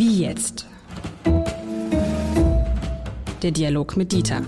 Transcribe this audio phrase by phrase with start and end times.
[0.00, 0.66] Wie jetzt?
[3.42, 4.40] Der Dialog mit Dieter.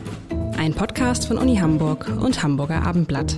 [0.57, 3.37] Ein Podcast von Uni Hamburg und Hamburger Abendblatt.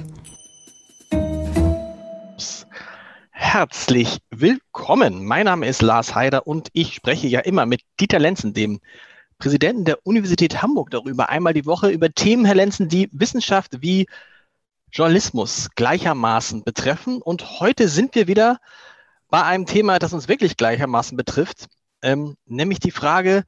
[3.32, 5.24] Herzlich willkommen.
[5.24, 8.78] Mein Name ist Lars Heider und ich spreche ja immer mit Dieter Lenzen, dem
[9.38, 14.06] Präsidenten der Universität Hamburg, darüber einmal die Woche über Themen, Herr Lenzen, die Wissenschaft wie
[14.92, 17.20] Journalismus gleichermaßen betreffen.
[17.20, 18.60] Und heute sind wir wieder
[19.30, 21.66] bei einem Thema, das uns wirklich gleichermaßen betrifft,
[22.04, 23.44] ähm, nämlich die Frage,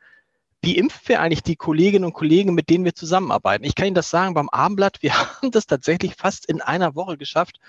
[0.63, 3.65] wie impfen wir eigentlich die Kolleginnen und Kollegen, mit denen wir zusammenarbeiten?
[3.65, 7.19] Ich kann Ihnen das sagen beim Abendblatt, wir haben das tatsächlich fast in einer Woche
[7.19, 7.61] geschafft,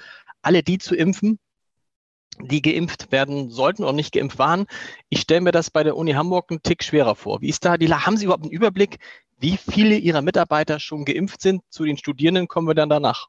[0.41, 1.39] alle die zu impfen,
[2.39, 4.65] die geimpft werden sollten oder nicht geimpft waren.
[5.09, 7.41] Ich stelle mir das bei der Uni Hamburg einen Tick schwerer vor.
[7.41, 8.97] Wie ist da die Haben Sie überhaupt einen Überblick,
[9.39, 11.63] wie viele Ihrer Mitarbeiter schon geimpft sind?
[11.69, 13.27] Zu den Studierenden kommen wir dann danach.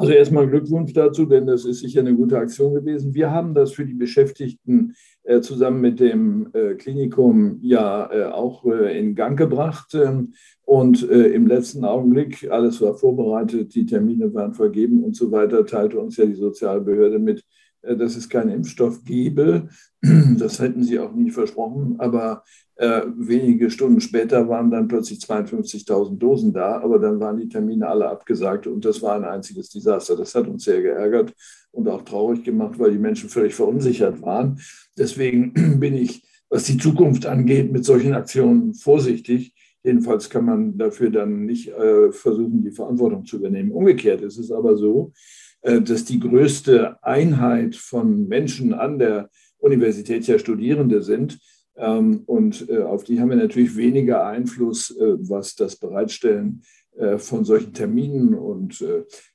[0.00, 3.12] Also erstmal Glückwunsch dazu, denn das ist sicher eine gute Aktion gewesen.
[3.12, 8.64] Wir haben das für die Beschäftigten äh, zusammen mit dem äh, Klinikum ja äh, auch
[8.64, 9.94] äh, in Gang gebracht.
[9.94, 10.32] Ähm,
[10.64, 15.66] und äh, im letzten Augenblick, alles war vorbereitet, die Termine waren vergeben und so weiter,
[15.66, 17.44] teilte uns ja die Sozialbehörde mit,
[17.82, 19.68] dass es keinen Impfstoff gebe.
[20.38, 22.44] Das hätten sie auch nie versprochen, aber
[22.76, 27.86] äh, wenige Stunden später waren dann plötzlich 52.000 Dosen da, aber dann waren die Termine
[27.86, 30.16] alle abgesagt und das war ein einziges Desaster.
[30.16, 31.34] Das hat uns sehr geärgert
[31.72, 34.58] und auch traurig gemacht, weil die Menschen völlig verunsichert waren.
[34.96, 39.54] Deswegen bin ich, was die Zukunft angeht, mit solchen Aktionen vorsichtig.
[39.82, 43.72] Jedenfalls kann man dafür dann nicht äh, versuchen, die Verantwortung zu übernehmen.
[43.72, 50.26] Umgekehrt ist es aber so, äh, dass die größte Einheit von Menschen an der Universität
[50.26, 51.38] ja Studierende sind.
[51.76, 56.62] Ähm, und äh, auf die haben wir natürlich weniger Einfluss, äh, was das Bereitstellen
[57.18, 58.84] von solchen Terminen und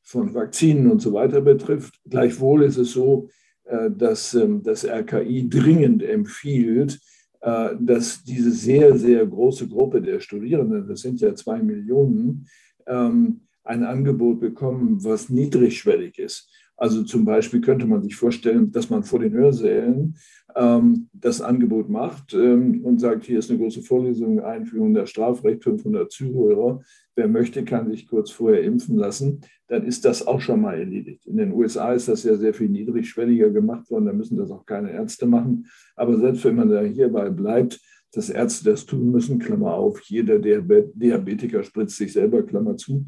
[0.03, 1.99] von Vakzinen und so weiter betrifft.
[2.07, 3.29] Gleichwohl ist es so,
[3.63, 6.99] dass ähm, das RKI dringend empfiehlt,
[7.41, 12.45] dass diese sehr, sehr große Gruppe der Studierenden, das sind ja zwei Millionen,
[12.85, 16.49] ähm, ein Angebot bekommen, was niedrigschwellig ist.
[16.77, 20.17] Also zum Beispiel könnte man sich vorstellen, dass man vor den Hörsälen
[20.55, 25.63] ähm, das Angebot macht ähm, und sagt, hier ist eine große Vorlesung, Einführung der Strafrecht,
[25.63, 26.81] 500 Zuhörer.
[27.15, 29.41] Wer möchte, kann sich kurz vorher impfen lassen.
[29.67, 31.25] Dann ist das auch schon mal erledigt.
[31.25, 34.05] In den USA ist das ja sehr viel niedrigschwelliger gemacht worden.
[34.05, 35.67] Da müssen das auch keine Ärzte machen.
[35.95, 37.79] Aber selbst wenn man da hierbei bleibt,
[38.11, 43.05] dass Ärzte das tun müssen, Klammer auf, jeder Diabetiker spritzt sich selber, Klammer zu,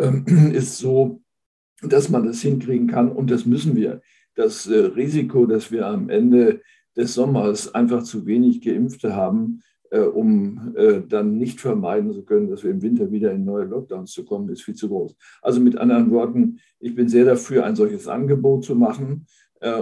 [0.52, 1.22] ist so,
[1.82, 4.00] dass man das hinkriegen kann und das müssen wir.
[4.34, 6.62] Das äh, Risiko, dass wir am Ende
[6.96, 12.50] des Sommers einfach zu wenig Geimpfte haben, äh, um äh, dann nicht vermeiden zu können,
[12.50, 15.14] dass wir im Winter wieder in neue Lockdowns zu kommen, ist viel zu groß.
[15.42, 19.26] Also mit anderen Worten, ich bin sehr dafür, ein solches Angebot zu machen.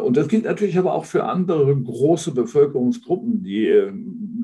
[0.05, 3.69] Und das gilt natürlich aber auch für andere große Bevölkerungsgruppen, die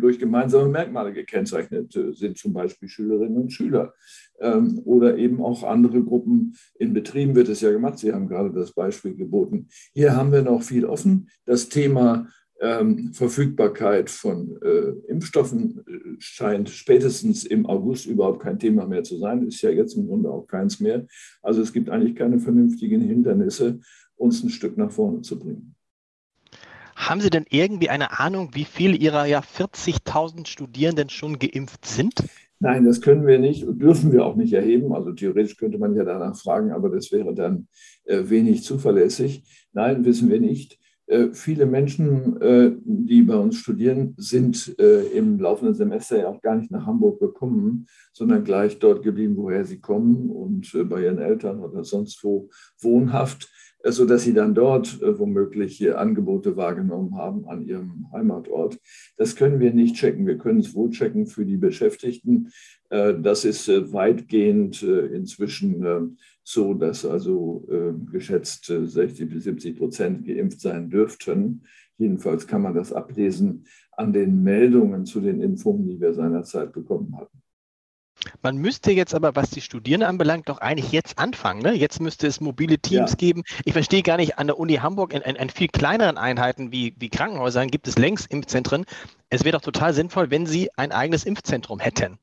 [0.01, 3.95] durch gemeinsame Merkmale gekennzeichnet sind, zum Beispiel Schülerinnen und Schüler
[4.41, 6.57] ähm, oder eben auch andere Gruppen.
[6.79, 7.99] In Betrieben wird es ja gemacht.
[7.99, 9.69] Sie haben gerade das Beispiel geboten.
[9.95, 11.29] Hier haben wir noch viel offen.
[11.45, 12.29] Das Thema
[12.61, 19.19] ähm, Verfügbarkeit von äh, Impfstoffen äh, scheint spätestens im August überhaupt kein Thema mehr zu
[19.19, 21.07] sein, ist ja jetzt im Grunde auch keins mehr.
[21.43, 23.81] Also es gibt eigentlich keine vernünftigen Hindernisse,
[24.21, 25.75] uns ein Stück nach vorne zu bringen.
[26.95, 32.25] Haben Sie denn irgendwie eine Ahnung, wie viele Ihrer ja 40.000 Studierenden schon geimpft sind?
[32.59, 34.93] Nein, das können wir nicht und dürfen wir auch nicht erheben.
[34.93, 37.69] Also theoretisch könnte man ja danach fragen, aber das wäre dann
[38.05, 39.45] äh, wenig zuverlässig.
[39.73, 40.79] Nein, wissen wir nicht.
[41.11, 46.41] Äh, viele Menschen, äh, die bei uns studieren, sind äh, im laufenden Semester ja auch
[46.41, 51.19] gar nicht nach Hamburg gekommen, sondern gleich dort geblieben, woher sie kommen und bei ihren
[51.19, 52.49] Eltern oder sonst wo
[52.81, 53.51] wohnhaft
[53.83, 58.79] sodass sie dann dort womöglich Angebote wahrgenommen haben an ihrem Heimatort.
[59.17, 60.27] Das können wir nicht checken.
[60.27, 62.51] Wir können es wohl checken für die Beschäftigten.
[62.91, 66.19] Das ist weitgehend inzwischen
[66.53, 67.67] so, dass also
[68.11, 71.65] geschätzt 60 bis 70 Prozent geimpft sein dürften.
[71.97, 77.17] Jedenfalls kann man das ablesen an den Meldungen zu den Impfungen, die wir seinerzeit bekommen
[77.19, 77.41] hatten.
[78.43, 81.63] Man müsste jetzt aber, was die Studierenden anbelangt, doch eigentlich jetzt anfangen.
[81.63, 81.73] Ne?
[81.73, 83.17] Jetzt müsste es mobile Teams ja.
[83.17, 83.43] geben.
[83.65, 86.95] Ich verstehe gar nicht, an der Uni Hamburg in, in, in viel kleineren Einheiten wie,
[86.99, 88.85] wie Krankenhäusern gibt es längst Impfzentren.
[89.31, 92.19] Es wäre doch total sinnvoll, wenn Sie ein eigenes Impfzentrum hätten.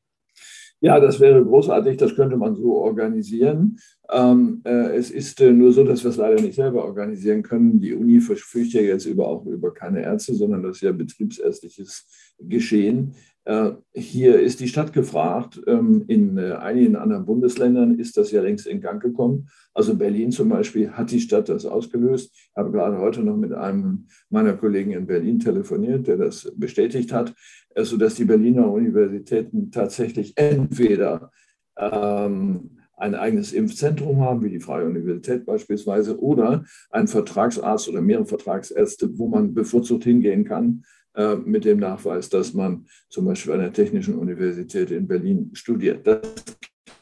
[0.79, 3.79] Ja, das wäre großartig, das könnte man so organisieren.
[4.11, 7.79] Ähm, äh, es ist äh, nur so, dass wir es leider nicht selber organisieren können.
[7.79, 12.05] Die Uni verfügt ja jetzt über, auch über keine Ärzte, sondern das ist ja betriebsärztliches
[12.39, 13.15] Geschehen.
[13.47, 15.61] Äh, hier ist die Stadt gefragt.
[15.67, 19.47] Ähm, in äh, einigen anderen Bundesländern ist das ja längst in Gang gekommen.
[19.73, 22.31] Also Berlin zum Beispiel hat die Stadt das ausgelöst.
[22.33, 27.13] Ich habe gerade heute noch mit einem meiner Kollegen in Berlin telefoniert, der das bestätigt
[27.13, 27.33] hat,
[27.73, 31.31] sodass die Berliner Universitäten tatsächlich entweder
[31.77, 38.25] ähm, ein eigenes Impfzentrum haben, wie die Freie Universität beispielsweise, oder ein Vertragsarzt oder mehrere
[38.25, 40.96] Vertragsärzte, wo man bevorzugt hingehen kann, äh,
[41.45, 46.05] mit dem Nachweis, dass man zum Beispiel an der Technischen Universität in Berlin studiert.
[46.05, 46.21] Das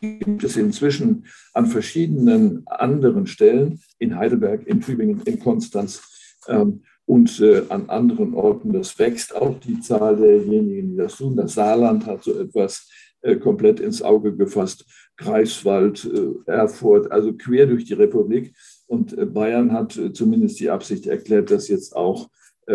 [0.01, 6.01] gibt es inzwischen an verschiedenen anderen Stellen, in Heidelberg, in Tübingen, in Konstanz
[6.47, 8.73] ähm, und äh, an anderen Orten.
[8.73, 11.35] Das wächst auch die Zahl derjenigen, die das tun.
[11.35, 12.89] Das Saarland hat so etwas
[13.21, 14.85] äh, komplett ins Auge gefasst.
[15.17, 18.53] Greifswald, äh, Erfurt, also quer durch die Republik.
[18.87, 22.29] Und äh, Bayern hat zumindest die Absicht erklärt, das jetzt auch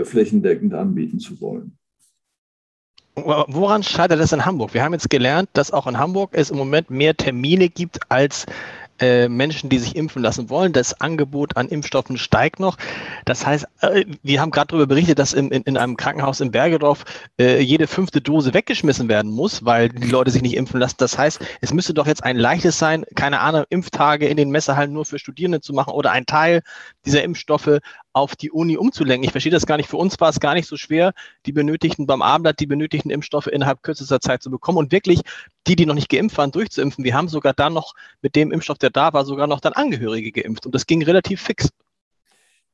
[0.04, 1.76] flächendeckend anbieten zu wollen.
[3.16, 4.72] Woran scheitert es in Hamburg?
[4.72, 8.46] Wir haben jetzt gelernt, dass auch in Hamburg es im Moment mehr Termine gibt als
[9.00, 10.72] äh, Menschen, die sich impfen lassen wollen.
[10.72, 12.76] Das Angebot an Impfstoffen steigt noch.
[13.24, 16.50] Das heißt, äh, wir haben gerade darüber berichtet, dass in, in, in, einem Krankenhaus in
[16.50, 17.04] Bergedorf
[17.38, 20.96] äh, jede fünfte Dose weggeschmissen werden muss, weil die Leute sich nicht impfen lassen.
[20.98, 24.92] Das heißt, es müsste doch jetzt ein leichtes sein, keine Ahnung, Impftage in den Messehallen
[24.92, 26.62] nur für Studierende zu machen oder ein Teil
[27.06, 27.80] dieser Impfstoffe
[28.12, 29.24] auf die Uni umzulenken.
[29.24, 29.88] Ich verstehe das gar nicht.
[29.88, 31.12] Für uns war es gar nicht so schwer,
[31.46, 35.20] die benötigten beim Abendblatt, die benötigten Impfstoffe innerhalb kürzester Zeit zu bekommen und wirklich
[35.66, 37.04] die, die noch nicht geimpft waren, durchzuimpfen.
[37.04, 40.32] Wir haben sogar dann noch mit dem Impfstoff, der da war, sogar noch dann Angehörige
[40.32, 41.68] geimpft und das ging relativ fix.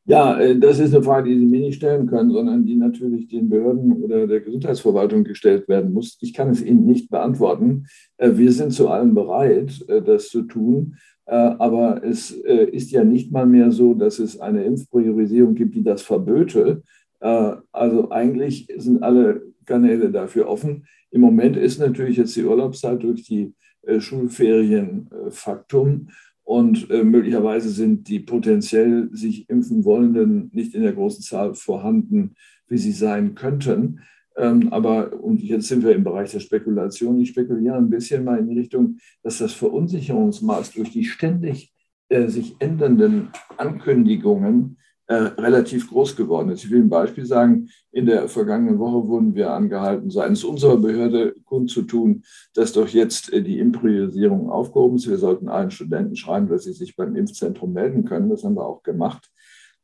[0.08, 3.26] Ja, äh, das ist eine Frage, die Sie mir nicht stellen können, sondern die natürlich
[3.26, 6.17] den Behörden oder der Gesundheitsverwaltung gestellt werden muss.
[6.20, 7.87] Ich kann es Ihnen nicht beantworten.
[8.17, 10.97] Äh, wir sind zu allem bereit, äh, das zu tun.
[11.29, 16.03] Aber es ist ja nicht mal mehr so, dass es eine Impfpriorisierung gibt, die das
[16.03, 16.85] verböte.
[17.19, 20.87] Also eigentlich sind alle Kanäle dafür offen.
[21.11, 23.52] Im Moment ist natürlich jetzt die Urlaubszeit durch die
[23.99, 26.11] Schulferien Faktum.
[26.47, 32.37] Und möglicherweise sind die potenziell sich impfen wollenden nicht in der großen Zahl vorhanden,
[32.69, 34.01] wie sie sein könnten.
[34.37, 38.39] Ähm, aber, und jetzt sind wir im Bereich der Spekulation, ich spekuliere ein bisschen mal
[38.39, 41.75] in die Richtung, dass das Verunsicherungsmaß durch die ständig
[42.11, 44.77] äh, sich ändernden Ankündigungen
[45.08, 46.64] äh, relativ groß geworden ist.
[46.64, 47.69] Ich will ein Beispiel sagen.
[47.93, 52.25] In der vergangenen Woche wurden wir angehalten, seitens unserer Behörde kundzutun,
[52.55, 55.08] dass doch jetzt äh, die Impriorisierung aufgehoben ist.
[55.08, 58.31] Wir sollten allen Studenten schreiben, dass sie sich beim Impfzentrum melden können.
[58.31, 59.31] Das haben wir auch gemacht.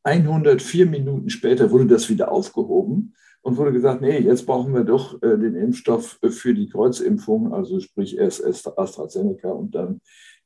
[0.04, 5.22] 104 Minuten später wurde das wieder aufgehoben und wurde gesagt, nee, jetzt brauchen wir doch
[5.22, 10.00] äh, den Impfstoff für die Kreuzimpfung, also sprich erst AstraZeneca und dann äh,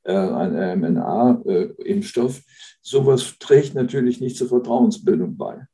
[0.06, 2.42] ein mRNA-Impfstoff.
[2.80, 5.66] Sowas trägt natürlich nicht zur Vertrauensbildung bei.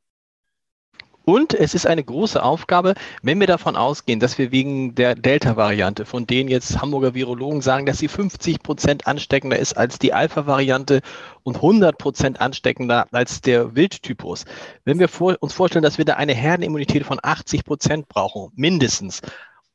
[1.25, 6.05] Und es ist eine große Aufgabe, wenn wir davon ausgehen, dass wir wegen der Delta-Variante,
[6.05, 10.99] von denen jetzt Hamburger Virologen sagen, dass sie 50 Prozent ansteckender ist als die Alpha-Variante
[11.43, 14.43] und 100 Prozent ansteckender als der Wildtypus.
[14.83, 19.21] Wenn wir vor, uns vorstellen, dass wir da eine Herdenimmunität von 80 Prozent brauchen, mindestens,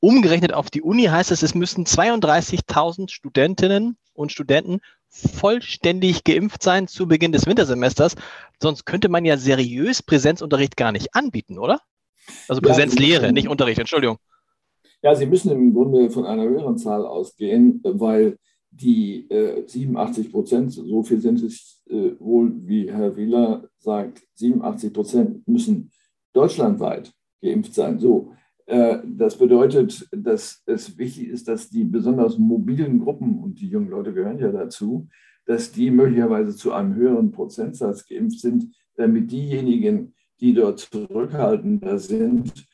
[0.01, 6.89] umgerechnet auf die Uni heißt es, es müssen 32.000 Studentinnen und Studenten vollständig geimpft sein
[6.89, 8.17] zu Beginn des Wintersemesters.
[8.61, 11.81] Sonst könnte man ja seriös Präsenzunterricht gar nicht anbieten, oder?
[12.49, 14.19] Also Präsenzlehre, ja, nicht Unterricht, Entschuldigung.
[15.03, 18.37] Ja, Sie müssen im Grunde von einer höheren Zahl ausgehen, weil
[18.71, 24.93] die äh, 87 Prozent, so viel sind es äh, wohl, wie Herr Wieler sagt, 87
[24.93, 25.91] Prozent müssen
[26.33, 27.99] deutschlandweit geimpft sein.
[27.99, 28.33] So,
[28.69, 34.13] das bedeutet, dass es wichtig ist, dass die besonders mobilen Gruppen, und die jungen Leute
[34.13, 35.09] gehören ja dazu,
[35.47, 42.67] dass die möglicherweise zu einem höheren Prozentsatz geimpft sind, damit diejenigen, die dort zurückhaltender sind,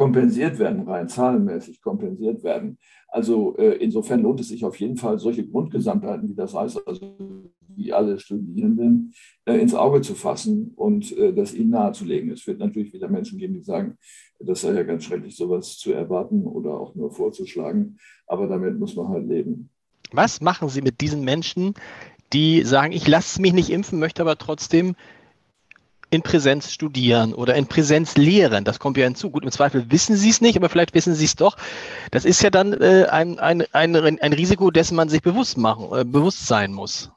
[0.00, 2.78] kompensiert werden, rein zahlenmäßig kompensiert werden.
[3.08, 7.50] Also äh, insofern lohnt es sich auf jeden Fall, solche Grundgesamtheiten, wie das heißt, also
[7.76, 9.12] wie alle Studierenden,
[9.44, 12.30] äh, ins Auge zu fassen und äh, das ihnen nahezulegen.
[12.30, 13.98] Es wird natürlich wieder Menschen geben, die sagen,
[14.38, 17.98] das sei ja ganz schrecklich, sowas zu erwarten oder auch nur vorzuschlagen.
[18.26, 19.68] Aber damit muss man halt leben.
[20.12, 21.74] Was machen Sie mit diesen Menschen,
[22.32, 24.94] die sagen, ich lasse mich nicht impfen, möchte aber trotzdem
[26.10, 28.64] in Präsenz studieren oder in Präsenz lehren.
[28.64, 29.30] Das kommt ja hinzu.
[29.30, 31.56] Gut, im Zweifel wissen Sie es nicht, aber vielleicht wissen Sie es doch.
[32.10, 35.86] Das ist ja dann äh, ein, ein, ein, ein Risiko, dessen man sich bewusst machen,
[35.96, 37.10] äh, bewusst sein muss.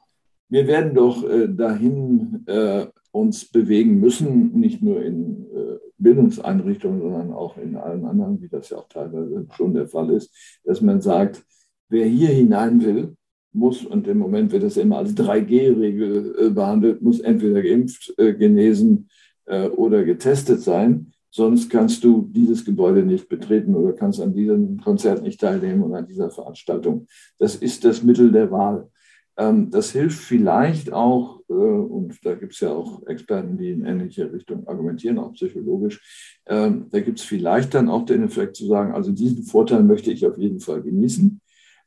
[0.48, 7.32] Wir werden doch äh, dahin äh, uns bewegen müssen, nicht nur in äh, Bildungseinrichtungen, sondern
[7.32, 10.32] auch in allen anderen, wie das ja auch teilweise schon der Fall ist,
[10.64, 11.42] dass man sagt,
[11.88, 13.16] wer hier hinein will,
[13.54, 18.34] muss, und im Moment wird das immer als 3G-Regel äh, behandelt, muss entweder geimpft, äh,
[18.34, 19.08] genesen
[19.46, 21.12] äh, oder getestet sein.
[21.30, 25.94] Sonst kannst du dieses Gebäude nicht betreten oder kannst an diesem Konzert nicht teilnehmen und
[25.94, 27.06] an dieser Veranstaltung.
[27.38, 28.88] Das ist das Mittel der Wahl.
[29.36, 34.32] Ähm, das hilft vielleicht auch, und da gibt es ja auch Experten, die in ähnliche
[34.32, 36.00] Richtung argumentieren, auch psychologisch,
[36.46, 40.10] ähm, da gibt es vielleicht dann auch den Effekt zu sagen, also diesen Vorteil möchte
[40.10, 41.40] ich auf jeden Fall genießen.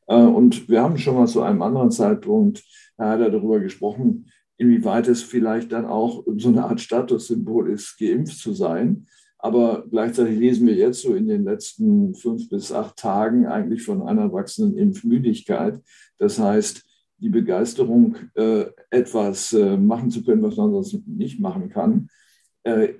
[0.08, 2.64] Äh, und wir haben schon mal zu einem anderen Zeitpunkt,
[2.98, 7.98] da hat er darüber gesprochen, inwieweit es vielleicht dann auch so eine Art Statussymbol ist,
[8.00, 9.06] geimpft zu sein.
[9.40, 14.02] Aber gleichzeitig lesen wir jetzt so in den letzten fünf bis acht Tagen eigentlich von
[14.02, 15.80] einer wachsenden Impfmüdigkeit.
[16.18, 16.84] Das heißt,
[17.20, 22.10] die Begeisterung, äh, etwas äh, machen zu können, was man sonst nicht machen kann,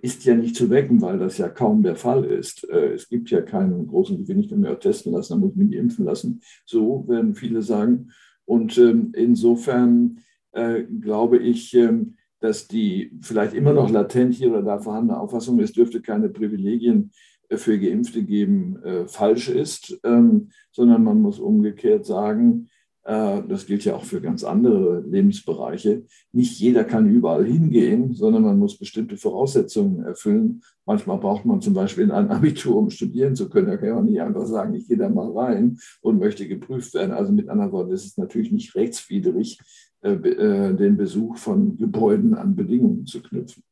[0.02, 2.70] ist ja nicht zu wecken, weil das ja kaum der Fall ist.
[2.70, 5.52] Äh, es gibt ja keinen großen Gewinn, ich kann mir auch testen lassen, dann muss
[5.52, 6.42] ich mich impfen lassen.
[6.66, 8.12] So werden viele sagen.
[8.46, 10.20] Und ähm, insofern
[10.54, 15.60] äh, glaube ich, ähm, dass die vielleicht immer noch latent hier oder da vorhandene Auffassung,
[15.60, 17.12] es dürfte keine Privilegien
[17.50, 22.77] äh, für Geimpfte geben, äh, falsch ist, ähm, sondern man muss umgekehrt sagen, äh,
[23.08, 26.04] das gilt ja auch für ganz andere Lebensbereiche.
[26.34, 30.62] Nicht jeder kann überall hingehen, sondern man muss bestimmte Voraussetzungen erfüllen.
[30.86, 33.68] Manchmal braucht man zum Beispiel ein Abitur, um studieren zu können.
[33.68, 37.12] Da kann man nicht einfach sagen, ich gehe da mal rein und möchte geprüft werden.
[37.14, 39.60] Also mit anderen Worten, es ist natürlich nicht rechtswidrig,
[40.02, 43.64] äh, äh, den Besuch von Gebäuden an Bedingungen zu knüpfen.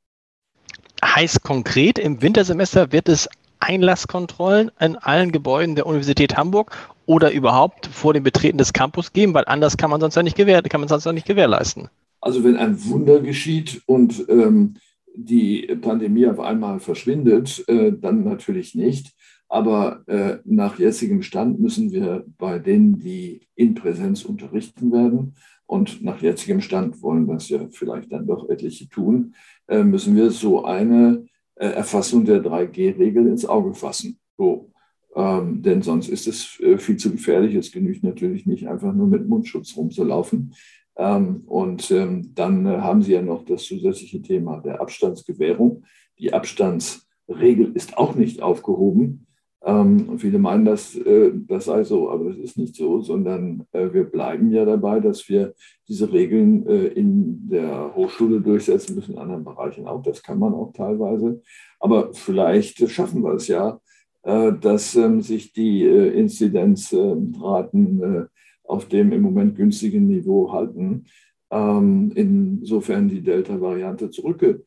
[1.03, 3.27] Heißt konkret, im Wintersemester wird es
[3.65, 9.33] Einlasskontrollen in allen Gebäuden der Universität Hamburg oder überhaupt vor dem Betreten des Campus geben,
[9.33, 11.89] weil anders kann man sonst ja nicht, gewähr kann man sonst ja nicht gewährleisten.
[12.21, 14.75] Also wenn ein Wunder geschieht und ähm,
[15.15, 19.13] die Pandemie auf einmal verschwindet, äh, dann natürlich nicht.
[19.47, 25.35] Aber äh, nach jetzigem Stand müssen wir bei denen, die in Präsenz unterrichten werden,
[25.67, 29.33] und nach jetzigem Stand wollen das ja vielleicht dann doch etliche tun,
[29.67, 34.19] äh, müssen wir so eine Erfassung der 3G-Regel ins Auge fassen.
[34.37, 34.71] So.
[35.15, 37.55] Ähm, denn sonst ist es äh, viel zu gefährlich.
[37.55, 40.53] Es genügt natürlich nicht, einfach nur mit Mundschutz rumzulaufen.
[40.97, 45.83] Ähm, und ähm, dann äh, haben Sie ja noch das zusätzliche Thema der Abstandsgewährung.
[46.19, 49.24] Die Abstandsregel ist auch nicht aufgehoben.
[49.67, 53.91] Ähm, viele meinen, dass äh, das sei so, aber das ist nicht so, sondern äh,
[53.91, 55.55] wir bleiben ja dabei, dass wir
[55.87, 60.03] diese Regeln äh, in der Hochschule durchsetzen müssen, in anderen Bereichen auch.
[60.03, 61.41] Das kann man auch teilweise.
[61.79, 63.79] Aber vielleicht schaffen wir es ja,
[64.21, 68.25] äh, dass ähm, sich die äh, Inzidenzraten äh,
[68.65, 71.05] auf dem im Moment günstigen Niveau halten.
[71.49, 74.63] Ähm, insofern die Delta-Variante zurückgeht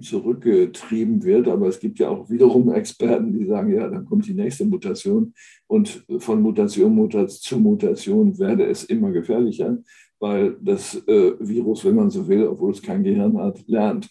[0.00, 1.48] zurückgetrieben wird.
[1.48, 5.34] Aber es gibt ja auch wiederum Experten, die sagen, ja, dann kommt die nächste Mutation
[5.66, 9.78] und von Mutation zu Mutation werde es immer gefährlicher,
[10.18, 14.08] weil das äh, Virus, wenn man so will, obwohl es kein Gehirn hat, lernt.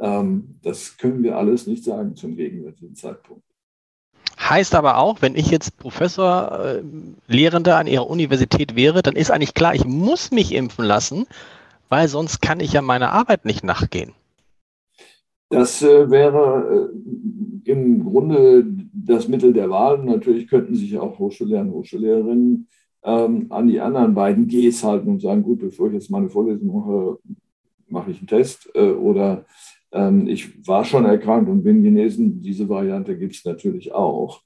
[0.00, 3.44] Ähm, das können wir alles nicht sagen zum gegenwärtigen Zeitpunkt.
[4.38, 6.82] Heißt aber auch, wenn ich jetzt Professor, äh,
[7.28, 11.26] Lehrender an Ihrer Universität wäre, dann ist eigentlich klar, ich muss mich impfen lassen,
[11.88, 14.12] weil sonst kann ich ja meiner Arbeit nicht nachgehen.
[15.54, 16.90] Das äh, wäre
[17.64, 20.04] äh, im Grunde das Mittel der Wahl.
[20.04, 22.68] Natürlich könnten sich auch Hochschullehrer und Hochschullehrerinnen
[23.04, 26.74] ähm, an die anderen beiden Gs halten und sagen, gut, bevor ich jetzt meine Vorlesung
[26.74, 27.18] mache,
[27.88, 28.70] mache ich einen Test.
[28.74, 29.44] Äh, oder
[29.92, 32.40] ähm, ich war schon erkrankt und bin genesen.
[32.40, 34.42] Diese Variante gibt es natürlich auch.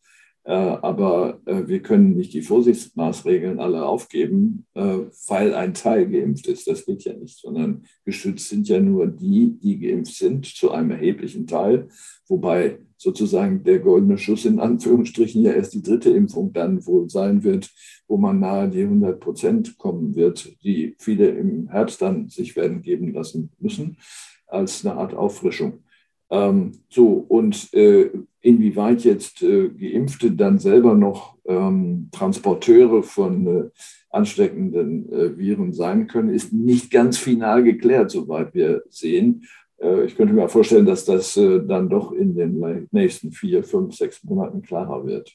[0.48, 6.46] Äh, aber äh, wir können nicht die Vorsichtsmaßregeln alle aufgeben, äh, weil ein Teil geimpft
[6.46, 6.66] ist.
[6.66, 10.92] Das geht ja nicht, sondern geschützt sind ja nur die, die geimpft sind, zu einem
[10.92, 11.88] erheblichen Teil.
[12.28, 17.44] Wobei sozusagen der goldene Schuss in Anführungsstrichen ja erst die dritte Impfung dann wohl sein
[17.44, 17.70] wird,
[18.06, 22.80] wo man nahe die 100 Prozent kommen wird, die viele im Herbst dann sich werden
[22.80, 23.98] geben lassen müssen,
[24.46, 25.82] als eine Art Auffrischung.
[26.30, 33.70] Ähm, so, und äh, inwieweit jetzt äh, Geimpfte dann selber noch ähm, Transporteure von äh,
[34.10, 39.46] ansteckenden äh, Viren sein können, ist nicht ganz final geklärt, soweit wir sehen.
[39.80, 43.96] Äh, ich könnte mir vorstellen, dass das äh, dann doch in den nächsten vier, fünf,
[43.96, 45.32] sechs Monaten klarer wird.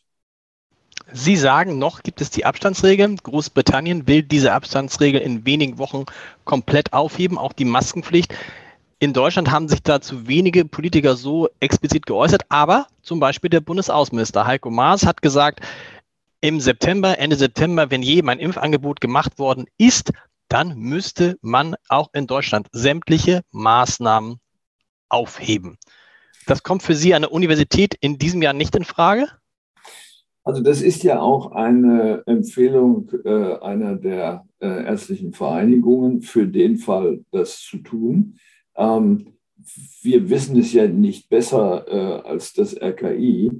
[1.11, 3.17] Sie sagen noch, gibt es die Abstandsregeln.
[3.17, 6.05] Großbritannien will diese Abstandsregel in wenigen Wochen
[6.45, 8.33] komplett aufheben, auch die Maskenpflicht.
[9.03, 14.47] In Deutschland haben sich dazu wenige Politiker so explizit geäußert, aber zum Beispiel der Bundesaußenminister
[14.47, 15.59] Heiko Maas hat gesagt,
[16.39, 20.13] im September, Ende September, wenn jedem ein Impfangebot gemacht worden ist,
[20.47, 24.37] dann müsste man auch in Deutschland sämtliche Maßnahmen
[25.09, 25.77] aufheben.
[26.47, 29.27] Das kommt für Sie an der Universität in diesem Jahr nicht in Frage?
[30.45, 36.77] Also das ist ja auch eine Empfehlung äh, einer der äh, ärztlichen Vereinigungen für den
[36.77, 38.37] Fall, das zu tun.
[38.75, 39.33] Ähm,
[40.01, 43.51] wir wissen es ja nicht besser äh, als das RKI.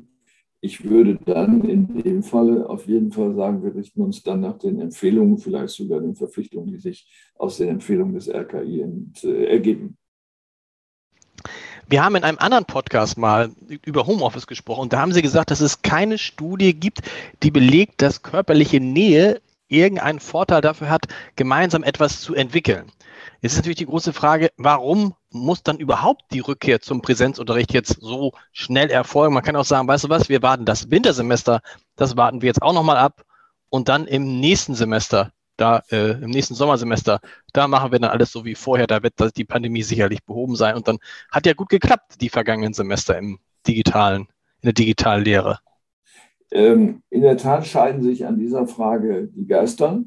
[0.60, 4.58] Ich würde dann in dem Falle auf jeden Fall sagen, wir richten uns dann nach
[4.58, 9.46] den Empfehlungen, vielleicht sogar den Verpflichtungen, die sich aus den Empfehlungen des RKI ent, äh,
[9.46, 9.98] ergeben.
[11.90, 13.52] Wir haben in einem anderen Podcast mal
[13.86, 17.02] über Homeoffice gesprochen da haben Sie gesagt, dass es keine Studie gibt,
[17.44, 22.86] die belegt, dass körperliche Nähe irgendeinen Vorteil dafür hat, gemeinsam etwas zu entwickeln.
[23.44, 27.98] Jetzt ist natürlich die große Frage, warum muss dann überhaupt die Rückkehr zum Präsenzunterricht jetzt
[28.00, 29.34] so schnell erfolgen?
[29.34, 31.60] Man kann auch sagen, weißt du was, wir warten das Wintersemester,
[31.98, 33.26] das warten wir jetzt auch nochmal ab
[33.68, 37.20] und dann im nächsten Semester da äh, im nächsten Sommersemester,
[37.52, 40.76] da machen wir dann alles so wie vorher, da wird die Pandemie sicherlich behoben sein.
[40.76, 44.22] Und dann hat ja gut geklappt, die vergangenen Semester im digitalen,
[44.62, 45.60] in der digitalen Lehre.
[46.50, 50.02] Ähm, in der Tat scheiden sich an dieser Frage die Geister.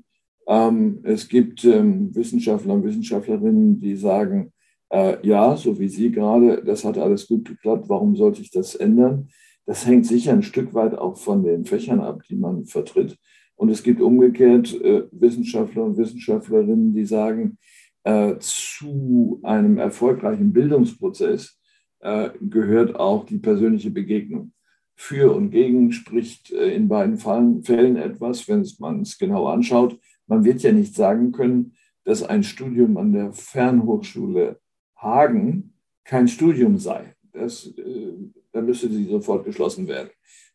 [0.47, 4.53] Ähm, es gibt ähm, Wissenschaftler und Wissenschaftlerinnen, die sagen,
[4.91, 8.75] äh, ja, so wie Sie gerade, das hat alles gut geklappt, warum sollte ich das
[8.75, 9.29] ändern?
[9.67, 13.19] Das hängt sicher ein Stück weit auch von den Fächern ab, die man vertritt.
[13.57, 17.59] Und es gibt umgekehrt äh, Wissenschaftler und Wissenschaftlerinnen, die sagen,
[18.05, 21.59] äh, zu einem erfolgreichen Bildungsprozess
[22.01, 24.53] äh, gehört auch die persönliche Begegnung.
[24.95, 29.99] Für und gegen spricht äh, in beiden Fällen etwas, wenn man es genau anschaut.
[30.27, 31.73] Man wird ja nicht sagen können,
[32.05, 34.61] dass ein Studium an der Fernhochschule
[34.97, 37.15] Hagen kein Studium sei.
[37.33, 38.13] Das, äh,
[38.53, 40.11] da müsste sie sofort geschlossen werden.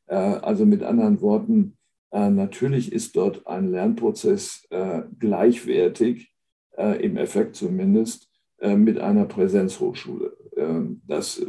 [0.08, 1.78] Äh, also mit anderen Worten,
[2.12, 6.34] äh, natürlich ist dort ein Lernprozess äh, gleichwertig,
[6.78, 8.28] äh, im Effekt zumindest,
[8.63, 10.38] mit einer Präsenzhochschule.
[10.56, 11.44] Ähm, das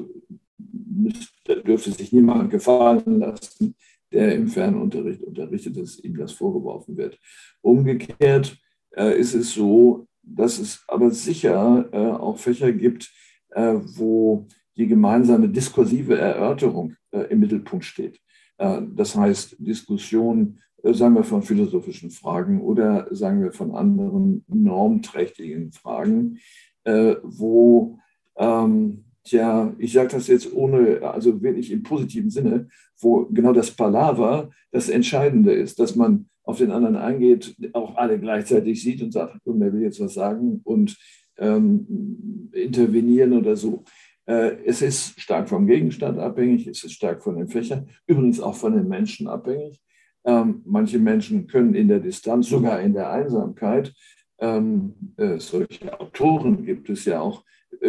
[0.56, 3.74] müsste, dürfte sich niemand gefallen lassen,
[4.12, 7.18] der im Fernunterricht unterrichtet, dass ihm das vorgeworfen wird.
[7.60, 8.58] Umgekehrt
[8.94, 11.88] ist es so, dass es aber sicher
[12.20, 13.10] auch Fächer gibt,
[13.54, 16.94] wo die gemeinsame diskursive Erörterung
[17.30, 18.20] im Mittelpunkt steht.
[18.62, 24.44] Äh, das heißt, Diskussion, äh, sagen wir von philosophischen Fragen oder sagen wir von anderen
[24.48, 26.38] normträchtigen Fragen,
[26.84, 27.98] äh, wo,
[28.36, 32.68] ähm, tja, ich sage das jetzt ohne, also wirklich im positiven Sinne,
[33.00, 38.18] wo genau das Palaver das Entscheidende ist, dass man auf den anderen eingeht, auch alle
[38.18, 40.96] gleichzeitig sieht und sagt, der will jetzt was sagen und
[41.38, 43.84] ähm, intervenieren oder so.
[44.26, 48.54] Äh, es ist stark vom Gegenstand abhängig, es ist stark von den Fächern, übrigens auch
[48.54, 49.80] von den Menschen abhängig.
[50.24, 53.92] Ähm, manche Menschen können in der Distanz, sogar in der Einsamkeit,
[54.38, 57.44] ähm, äh, solche Autoren gibt es ja auch,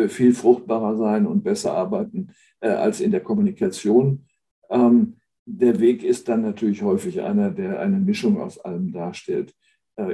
[0.08, 2.30] viel fruchtbarer sein und besser arbeiten
[2.62, 4.26] als in der Kommunikation.
[4.70, 9.54] Ähm, der Weg ist dann natürlich häufig einer, der eine Mischung aus allem darstellt.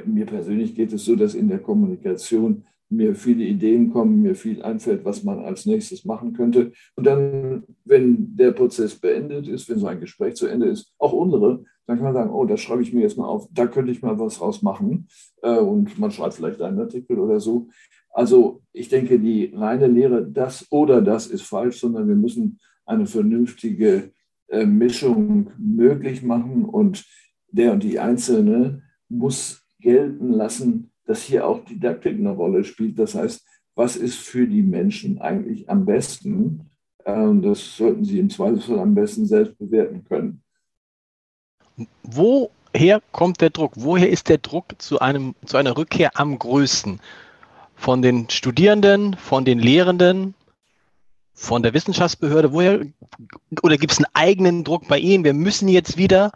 [0.05, 4.61] mir persönlich geht es so, dass in der Kommunikation mir viele Ideen kommen, mir viel
[4.63, 6.71] einfällt, was man als nächstes machen könnte.
[6.95, 11.13] Und dann, wenn der Prozess beendet ist, wenn so ein Gespräch zu Ende ist, auch
[11.13, 13.91] unsere, dann kann man sagen, oh, das schreibe ich mir jetzt mal auf, da könnte
[13.91, 15.07] ich mal was raus machen.
[15.41, 17.69] Äh, und man schreibt vielleicht einen Artikel oder so.
[18.11, 23.05] Also ich denke, die reine Lehre, das oder das ist falsch, sondern wir müssen eine
[23.05, 24.11] vernünftige
[24.47, 27.05] äh, Mischung möglich machen und
[27.51, 32.99] der und die Einzelne muss gelten lassen, dass hier auch Didaktik eine Rolle spielt.
[32.99, 33.45] Das heißt,
[33.75, 36.69] was ist für die Menschen eigentlich am besten?
[37.05, 40.43] Ähm, das sollten sie im Zweifelsfall am besten selbst bewerten können.
[42.03, 43.73] Woher kommt der Druck?
[43.75, 46.99] Woher ist der Druck zu, einem, zu einer Rückkehr am größten?
[47.79, 50.35] Von den Studierenden, von den Lehrenden,
[51.33, 52.51] von der Wissenschaftsbehörde?
[52.51, 52.85] Woher
[53.63, 55.23] oder gibt es einen eigenen Druck bei Ihnen?
[55.23, 56.33] Wir müssen jetzt wieder.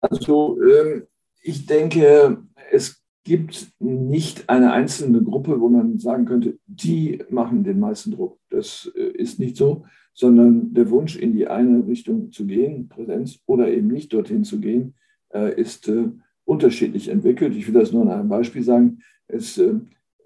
[0.00, 1.06] Also ähm,
[1.42, 7.78] ich denke, es gibt nicht eine einzelne Gruppe, wo man sagen könnte, die machen den
[7.78, 8.38] meisten Druck.
[8.48, 13.38] Das äh, ist nicht so, sondern der Wunsch, in die eine Richtung zu gehen, Präsenz,
[13.44, 14.94] oder eben nicht dorthin zu gehen,
[15.34, 16.08] äh, ist äh,
[16.46, 17.54] unterschiedlich entwickelt.
[17.54, 19.00] Ich will das nur an einem Beispiel sagen.
[19.28, 19.60] Es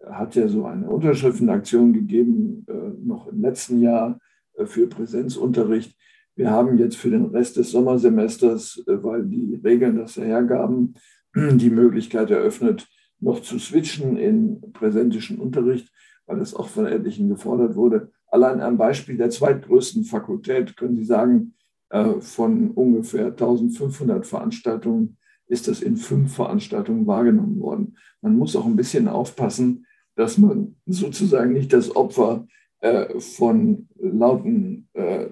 [0.08, 2.64] hat ja so eine Unterschriftenaktion gegeben,
[3.02, 4.20] noch im letzten Jahr
[4.66, 5.96] für Präsenzunterricht.
[6.36, 10.94] Wir haben jetzt für den Rest des Sommersemesters, weil die Regeln das hergaben,
[11.34, 12.86] die Möglichkeit eröffnet,
[13.18, 15.92] noch zu switchen in präsentischen Unterricht,
[16.26, 18.10] weil das auch von etlichen gefordert wurde.
[18.26, 21.54] Allein am Beispiel der zweitgrößten Fakultät können Sie sagen,
[21.90, 25.18] äh, von ungefähr 1500 Veranstaltungen
[25.50, 27.96] ist das in fünf Veranstaltungen wahrgenommen worden.
[28.22, 32.46] Man muss auch ein bisschen aufpassen, dass man sozusagen nicht das Opfer
[32.80, 35.26] äh, von lauten äh,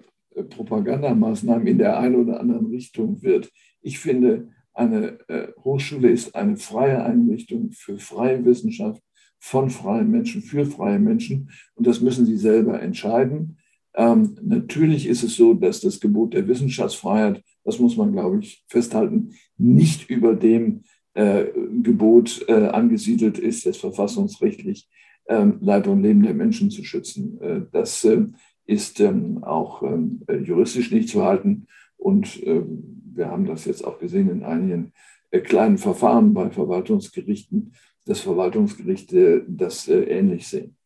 [0.50, 3.50] Propagandamaßnahmen in der einen oder anderen Richtung wird.
[3.80, 9.02] Ich finde, eine äh, Hochschule ist eine freie Einrichtung für freie Wissenschaft
[9.38, 11.50] von freien Menschen, für freie Menschen.
[11.74, 13.58] Und das müssen sie selber entscheiden.
[13.94, 18.64] Ähm, natürlich ist es so, dass das Gebot der Wissenschaftsfreiheit, das muss man, glaube ich,
[18.68, 20.82] festhalten, nicht über dem
[21.14, 21.46] äh,
[21.82, 24.88] Gebot äh, angesiedelt ist, das verfassungsrechtlich
[25.28, 27.40] ähm, Leib und Leben der Menschen zu schützen.
[27.40, 28.26] Äh, das äh,
[28.66, 31.66] ist ähm, auch ähm, juristisch nicht zu halten.
[31.96, 34.92] Und ähm, wir haben das jetzt auch gesehen in einigen
[35.30, 37.72] äh, kleinen Verfahren bei Verwaltungsgerichten,
[38.06, 40.77] dass Verwaltungsgerichte das äh, ähnlich sehen.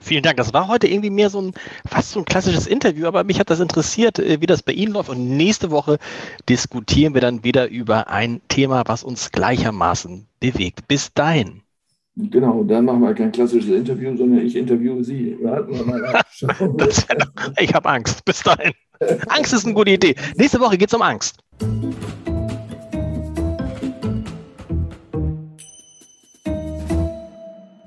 [0.00, 0.38] Vielen Dank.
[0.38, 1.52] Das war heute irgendwie mehr so ein
[1.86, 5.10] fast so ein klassisches Interview, aber mich hat das interessiert, wie das bei Ihnen läuft.
[5.10, 5.98] Und nächste Woche
[6.48, 10.88] diskutieren wir dann wieder über ein Thema, was uns gleichermaßen bewegt.
[10.88, 11.62] Bis dahin.
[12.16, 15.36] Genau, dann machen wir kein klassisches Interview, sondern ich interviewe Sie.
[15.46, 15.68] Ab.
[17.60, 18.24] ich habe Angst.
[18.24, 18.72] Bis dahin.
[19.28, 20.14] Angst ist eine gute Idee.
[20.36, 21.38] Nächste Woche geht es um Angst.